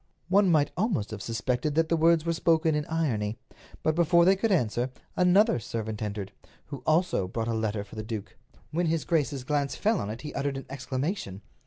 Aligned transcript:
One 0.29 0.49
might 0.49 0.71
almost 0.75 1.11
have 1.11 1.21
suspected 1.21 1.75
that 1.75 1.89
the 1.89 1.95
words 1.95 2.25
were 2.25 2.33
spoken 2.33 2.73
in 2.73 2.87
irony. 2.87 3.37
But 3.83 3.93
before 3.93 4.25
they 4.25 4.35
could 4.35 4.51
answer, 4.51 4.89
another 5.15 5.59
servant 5.59 6.01
entered, 6.01 6.31
who 6.65 6.81
also 6.87 7.27
brought 7.27 7.47
a 7.47 7.53
letter 7.53 7.83
for 7.83 7.95
the 7.95 8.01
duke. 8.01 8.35
When 8.71 8.87
his 8.87 9.05
grace's 9.05 9.43
glance 9.43 9.75
fell 9.75 9.99
on 9.99 10.09
it 10.09 10.21
he 10.21 10.33
uttered 10.33 10.57
an 10.57 10.65
exclamation. 10.71 11.43